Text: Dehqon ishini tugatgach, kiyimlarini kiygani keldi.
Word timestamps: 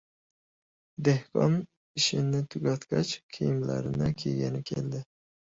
Dehqon 1.07 1.57
ishini 1.99 2.41
tugatgach, 2.55 3.13
kiyimlarini 3.37 4.11
kiygani 4.25 4.65
keldi. 4.73 5.05